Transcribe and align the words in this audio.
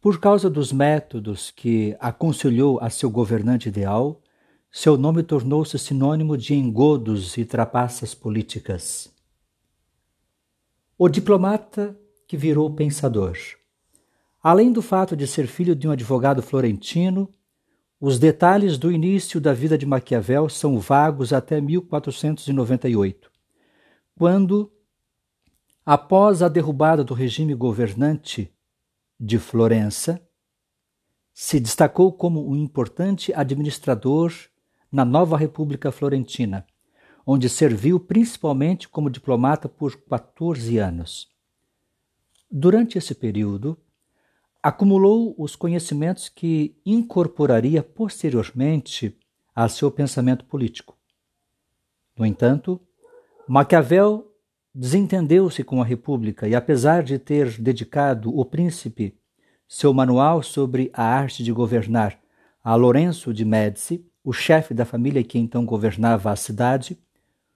Por 0.00 0.20
causa 0.20 0.48
dos 0.48 0.70
métodos 0.70 1.50
que 1.50 1.96
aconselhou 1.98 2.78
a 2.80 2.88
seu 2.90 3.10
governante 3.10 3.68
ideal, 3.68 4.22
seu 4.70 4.96
nome 4.96 5.24
tornou-se 5.24 5.76
sinônimo 5.80 6.38
de 6.38 6.54
engodos 6.54 7.36
e 7.36 7.44
trapaças 7.44 8.14
políticas. 8.14 9.12
O 11.04 11.08
diplomata 11.10 11.94
que 12.26 12.34
virou 12.34 12.74
pensador. 12.74 13.36
Além 14.42 14.72
do 14.72 14.80
fato 14.80 15.14
de 15.14 15.26
ser 15.26 15.46
filho 15.46 15.76
de 15.76 15.86
um 15.86 15.90
advogado 15.90 16.42
florentino, 16.42 17.30
os 18.00 18.18
detalhes 18.18 18.78
do 18.78 18.90
início 18.90 19.38
da 19.38 19.52
vida 19.52 19.76
de 19.76 19.84
Maquiavel 19.84 20.48
são 20.48 20.80
vagos 20.80 21.34
até 21.34 21.60
1498, 21.60 23.30
quando, 24.16 24.72
após 25.84 26.40
a 26.40 26.48
derrubada 26.48 27.04
do 27.04 27.12
regime 27.12 27.52
governante 27.52 28.50
de 29.20 29.38
Florença, 29.38 30.26
se 31.34 31.60
destacou 31.60 32.14
como 32.14 32.48
um 32.48 32.56
importante 32.56 33.30
administrador 33.34 34.32
na 34.90 35.04
nova 35.04 35.36
República 35.36 35.92
Florentina, 35.92 36.66
onde 37.26 37.48
serviu 37.48 37.98
principalmente 37.98 38.88
como 38.88 39.10
diplomata 39.10 39.68
por 39.68 39.96
14 40.02 40.78
anos. 40.78 41.28
Durante 42.50 42.98
esse 42.98 43.14
período, 43.14 43.76
acumulou 44.62 45.34
os 45.38 45.56
conhecimentos 45.56 46.28
que 46.28 46.76
incorporaria 46.84 47.82
posteriormente 47.82 49.18
a 49.54 49.68
seu 49.68 49.90
pensamento 49.90 50.44
político. 50.44 50.96
No 52.16 52.24
entanto, 52.24 52.80
Maquiavel 53.46 54.30
desentendeu-se 54.74 55.62
com 55.62 55.82
a 55.82 55.84
República 55.84 56.48
e, 56.48 56.54
apesar 56.54 57.02
de 57.02 57.18
ter 57.18 57.60
dedicado 57.60 58.36
o 58.36 58.44
príncipe 58.44 59.18
seu 59.68 59.92
manual 59.92 60.42
sobre 60.42 60.90
a 60.92 61.04
arte 61.04 61.42
de 61.44 61.52
governar 61.52 62.18
a 62.62 62.74
Lourenço 62.74 63.32
de 63.32 63.44
Médici, 63.44 64.06
o 64.22 64.32
chefe 64.32 64.72
da 64.72 64.84
família 64.84 65.22
que 65.22 65.38
então 65.38 65.66
governava 65.66 66.30
a 66.30 66.36
cidade, 66.36 66.98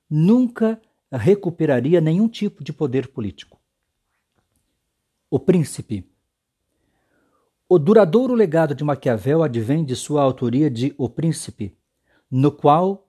nunca 0.08 0.80
recuperaria 1.10 2.00
nenhum 2.00 2.28
tipo 2.28 2.62
de 2.62 2.72
poder 2.72 3.08
político. 3.08 3.58
O 5.30 5.38
Príncipe. 5.38 6.06
O 7.68 7.78
duradouro 7.78 8.34
legado 8.34 8.74
de 8.74 8.82
Maquiavel 8.82 9.42
advém 9.42 9.84
de 9.84 9.94
sua 9.94 10.22
autoria 10.22 10.70
de 10.70 10.94
O 10.96 11.08
Príncipe, 11.08 11.76
no 12.30 12.50
qual 12.50 13.06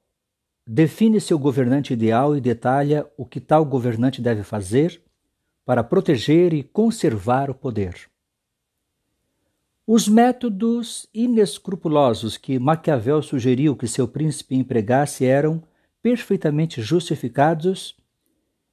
define 0.67 1.19
seu 1.19 1.39
governante 1.39 1.93
ideal 1.93 2.35
e 2.35 2.41
detalha 2.41 3.09
o 3.17 3.25
que 3.25 3.39
tal 3.39 3.65
governante 3.65 4.21
deve 4.21 4.43
fazer 4.43 5.01
para 5.65 5.83
proteger 5.83 6.53
e 6.53 6.61
conservar 6.61 7.49
o 7.49 7.55
poder. 7.55 8.09
Os 9.87 10.07
métodos 10.07 11.07
inescrupulosos 11.13 12.37
que 12.37 12.59
Maquiavel 12.59 13.23
sugeriu 13.23 13.75
que 13.75 13.87
seu 13.87 14.07
príncipe 14.07 14.55
empregasse 14.55 15.25
eram 15.25 15.63
perfeitamente 16.01 16.81
justificados 16.81 17.97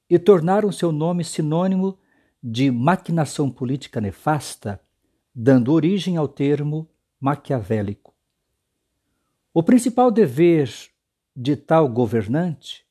e 0.09 0.17
tornaram 0.17 0.71
seu 0.71 0.91
nome 0.91 1.23
sinônimo 1.23 1.97
de 2.41 2.71
maquinação 2.71 3.49
política 3.49 3.99
nefasta, 3.99 4.79
dando 5.33 5.71
origem 5.73 6.17
ao 6.17 6.27
termo 6.27 6.89
maquiavélico. 7.19 8.13
O 9.53 9.63
principal 9.63 10.11
dever 10.11 10.71
de 11.35 11.55
tal 11.55 11.87
governante, 11.87 12.85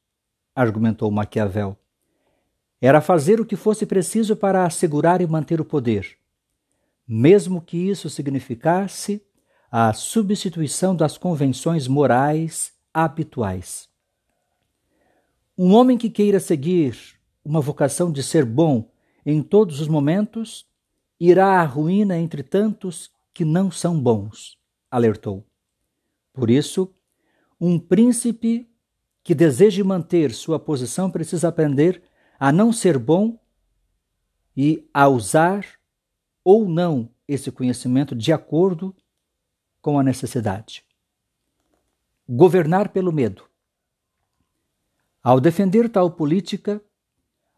argumentou 0.55 1.11
Maquiavel, 1.11 1.77
era 2.81 3.01
fazer 3.01 3.41
o 3.41 3.47
que 3.47 3.57
fosse 3.57 3.87
preciso 3.87 4.37
para 4.37 4.65
assegurar 4.65 5.21
e 5.21 5.27
manter 5.27 5.61
o 5.61 5.65
poder, 5.65 6.17
mesmo 7.07 7.61
que 7.61 7.77
isso 7.77 8.11
significasse 8.11 9.23
a 9.71 9.93
substituição 9.93 10.95
das 10.95 11.19
convenções 11.19 11.89
morais 11.89 12.73
habituais. 12.93 13.89
Um 15.59 15.73
homem 15.73 15.97
que 15.97 16.11
queira 16.11 16.39
seguir 16.39 17.19
uma 17.43 17.63
vocação 17.63 18.13
de 18.13 18.23
ser 18.23 18.45
bom 18.45 18.91
em 19.25 19.43
todos 19.43 19.81
os 19.81 19.89
momentos 19.89 20.69
irá 21.19 21.63
à 21.63 21.65
ruína 21.65 22.19
entre 22.19 22.43
tantos 22.43 23.11
que 23.33 23.43
não 23.43 23.71
são 23.71 23.99
bons, 23.99 24.59
alertou. 24.91 25.47
Por 26.35 26.51
isso, 26.51 26.95
um 27.59 27.79
príncipe 27.79 28.69
que 29.25 29.35
deseje 29.35 29.83
manter 29.83 30.35
sua 30.35 30.59
posição 30.59 31.11
precisa 31.11 31.49
aprender 31.49 32.03
a 32.39 32.53
não 32.53 32.71
ser 32.71 32.99
bom 32.99 33.41
e 34.55 34.87
a 34.93 35.09
usar 35.09 35.65
ou 36.45 36.69
não 36.69 37.09
esse 37.27 37.51
conhecimento 37.51 38.15
de 38.15 38.31
acordo 38.31 38.95
com 39.81 39.99
a 39.99 40.03
necessidade. 40.03 40.85
Governar 42.29 42.91
pelo 42.91 43.11
medo. 43.11 43.46
Ao 45.27 45.41
defender 45.41 45.89
tal 45.89 46.09
política, 46.09 46.81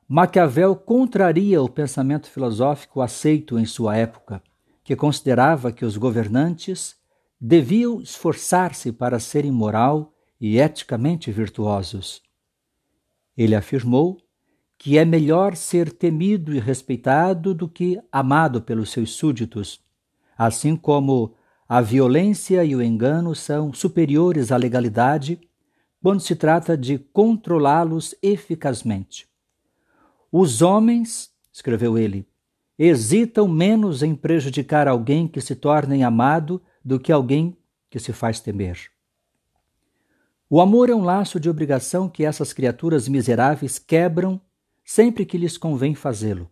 Maquiavel 0.09 0.75
contraria 0.75 1.61
o 1.61 1.69
pensamento 1.69 2.27
filosófico 2.27 3.03
aceito 3.03 3.59
em 3.59 3.67
sua 3.67 3.95
época, 3.95 4.43
que 4.83 4.97
considerava 4.97 5.71
que 5.71 5.85
os 5.85 5.99
governantes 5.99 6.97
deviam 7.39 8.01
esforçar-se 8.01 8.91
para 8.91 9.19
serem 9.19 9.53
moral 9.53 10.15
e 10.41 10.59
eticamente 10.59 11.31
virtuosos. 11.31 12.23
Ele 13.37 13.55
afirmou 13.55 14.17
que 14.79 14.97
é 14.97 15.05
melhor 15.05 15.55
ser 15.55 15.93
temido 15.93 16.55
e 16.55 16.59
respeitado 16.59 17.53
do 17.53 17.69
que 17.69 18.01
amado 18.11 18.63
pelos 18.63 18.91
seus 18.91 19.11
súditos, 19.11 19.79
assim 20.39 20.75
como 20.75 21.35
a 21.69 21.83
violência 21.83 22.65
e 22.65 22.75
o 22.75 22.81
engano 22.81 23.35
são 23.35 23.75
superiores 23.75 24.51
à 24.51 24.57
legalidade 24.57 25.39
quando 26.03 26.21
se 26.21 26.37
trata 26.37 26.77
de 26.77 26.99
controlá-los 26.99 28.15
eficazmente. 28.23 29.29
Os 30.31 30.63
homens, 30.63 31.31
escreveu 31.53 31.99
ele, 31.99 32.27
hesitam 32.79 33.49
menos 33.49 34.03
em 34.03 34.15
prejudicar 34.15 34.87
alguém 34.87 35.27
que 35.27 35.41
se 35.41 35.57
torne 35.57 36.03
amado 36.03 36.63
do 36.85 37.01
que 37.01 37.11
alguém 37.11 37.57
que 37.91 37.99
se 37.99 38.13
faz 38.13 38.41
temer. 38.41 38.91
O 40.49 40.61
amor 40.61 40.89
é 40.89 40.95
um 40.95 41.03
laço 41.03 41.41
de 41.41 41.51
obrigação 41.51 42.09
que 42.09 42.25
essas 42.25 42.53
criaturas 42.53 43.09
miseráveis 43.09 43.79
quebram 43.79 44.41
sempre 44.85 45.27
que 45.27 45.37
lhes 45.37 45.59
convém 45.59 45.95
fazê-lo, 45.95 46.51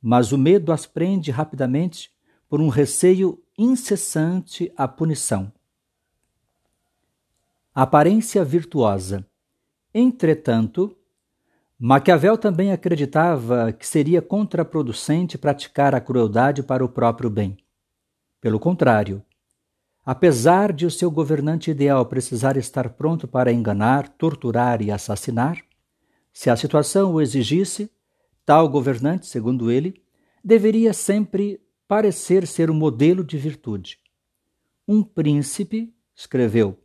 mas 0.00 0.32
o 0.32 0.38
medo 0.38 0.72
as 0.72 0.84
prende 0.84 1.30
rapidamente 1.30 2.10
por 2.48 2.60
um 2.60 2.68
receio 2.68 3.42
incessante 3.56 4.70
à 4.76 4.86
punição 4.88 5.52
aparência 7.74 8.44
virtuosa. 8.44 9.26
Entretanto, 9.94 10.94
Maquiavel 11.78 12.36
também 12.36 12.70
acreditava 12.70 13.72
que 13.72 13.86
seria 13.86 14.20
contraproducente 14.20 15.38
praticar 15.38 15.94
a 15.94 16.00
crueldade 16.00 16.62
para 16.62 16.84
o 16.84 16.88
próprio 16.88 17.30
bem. 17.30 17.56
Pelo 18.40 18.60
contrário, 18.60 19.24
apesar 20.04 20.72
de 20.72 20.84
o 20.84 20.90
seu 20.90 21.10
governante 21.10 21.70
ideal 21.70 22.04
precisar 22.04 22.56
estar 22.56 22.90
pronto 22.90 23.26
para 23.26 23.52
enganar, 23.52 24.08
torturar 24.08 24.82
e 24.82 24.90
assassinar, 24.90 25.58
se 26.32 26.50
a 26.50 26.56
situação 26.56 27.14
o 27.14 27.20
exigisse, 27.20 27.90
tal 28.44 28.68
governante, 28.68 29.26
segundo 29.26 29.70
ele, 29.70 30.02
deveria 30.44 30.92
sempre 30.92 31.60
parecer 31.88 32.46
ser 32.46 32.70
um 32.70 32.74
modelo 32.74 33.24
de 33.24 33.38
virtude. 33.38 33.98
Um 34.86 35.02
príncipe, 35.02 35.94
escreveu, 36.14 36.81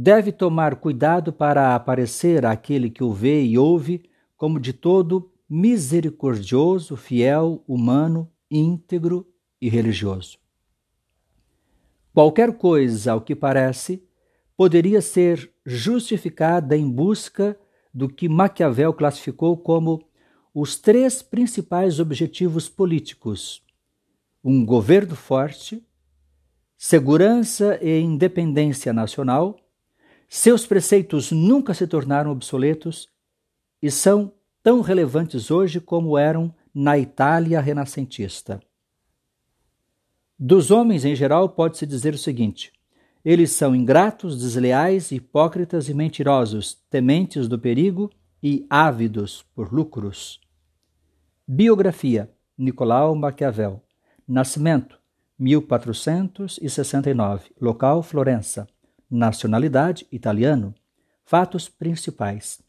deve 0.00 0.30
tomar 0.30 0.76
cuidado 0.76 1.32
para 1.32 1.74
aparecer 1.74 2.46
àquele 2.46 2.88
que 2.88 3.02
o 3.02 3.12
vê 3.12 3.42
e 3.42 3.58
ouve 3.58 4.08
como 4.36 4.60
de 4.60 4.72
todo 4.72 5.32
misericordioso, 5.50 6.96
fiel, 6.96 7.64
humano, 7.66 8.30
íntegro 8.48 9.26
e 9.60 9.68
religioso. 9.68 10.38
Qualquer 12.14 12.56
coisa, 12.56 13.10
ao 13.10 13.20
que 13.20 13.34
parece, 13.34 14.00
poderia 14.56 15.02
ser 15.02 15.52
justificada 15.66 16.76
em 16.76 16.88
busca 16.88 17.58
do 17.92 18.08
que 18.08 18.28
Maquiavel 18.28 18.94
classificou 18.94 19.56
como 19.56 20.00
os 20.54 20.76
três 20.76 21.22
principais 21.22 21.98
objetivos 21.98 22.68
políticos: 22.68 23.64
um 24.44 24.64
governo 24.64 25.16
forte, 25.16 25.84
segurança 26.76 27.76
e 27.82 27.98
independência 27.98 28.92
nacional 28.92 29.56
seus 30.28 30.66
preceitos 30.66 31.32
nunca 31.32 31.72
se 31.72 31.86
tornaram 31.86 32.30
obsoletos 32.30 33.08
e 33.82 33.90
são 33.90 34.32
tão 34.62 34.80
relevantes 34.80 35.50
hoje 35.50 35.80
como 35.80 36.18
eram 36.18 36.54
na 36.74 36.98
Itália 36.98 37.60
renascentista. 37.60 38.60
Dos 40.38 40.70
homens 40.70 41.04
em 41.04 41.16
geral, 41.16 41.48
pode-se 41.48 41.86
dizer 41.86 42.14
o 42.14 42.18
seguinte: 42.18 42.72
eles 43.24 43.52
são 43.52 43.74
ingratos, 43.74 44.38
desleais, 44.38 45.10
hipócritas 45.10 45.88
e 45.88 45.94
mentirosos, 45.94 46.74
tementes 46.88 47.48
do 47.48 47.58
perigo 47.58 48.10
e 48.42 48.66
ávidos 48.70 49.44
por 49.54 49.72
lucros. 49.72 50.40
Biografia: 51.46 52.30
Nicolau 52.56 53.14
Maquiavel. 53.14 53.82
Nascimento: 54.26 54.98
1469. 55.38 57.50
Local: 57.60 58.02
Florença. 58.02 58.66
Nacionalidade: 59.10 60.06
italiano. 60.12 60.74
Fatos 61.24 61.68
principais: 61.68 62.60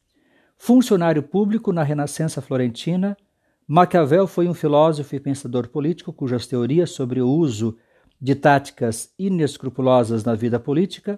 Funcionário 0.57 1.23
público 1.23 1.71
na 1.71 1.83
Renascença 1.83 2.41
Florentina, 2.41 3.17
Maquiavel 3.67 4.25
foi 4.25 4.47
um 4.47 4.53
filósofo 4.53 5.15
e 5.15 5.19
pensador 5.19 5.67
político 5.67 6.11
cujas 6.11 6.47
teorias 6.47 6.89
sobre 6.89 7.21
o 7.21 7.29
uso 7.29 7.77
de 8.19 8.33
táticas 8.33 9.13
inescrupulosas 9.17 10.23
na 10.23 10.33
vida 10.33 10.59
política 10.59 11.17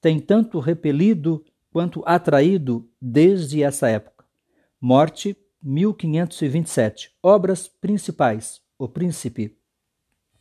têm 0.00 0.20
tanto 0.20 0.60
repelido 0.60 1.44
quanto 1.72 2.02
atraído 2.06 2.88
desde 3.02 3.62
essa 3.62 3.88
época. 3.88 4.24
Morte 4.80 5.36
1527. 5.62 7.10
Obras 7.22 7.66
principais: 7.66 8.60
O 8.78 8.88
Príncipe, 8.88 9.57